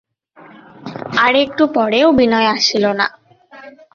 আর-একটু 1.17 1.63
পরেও 1.75 2.07
বিনয় 2.11 2.47
আসিল 2.47 2.85
না। 2.99 3.07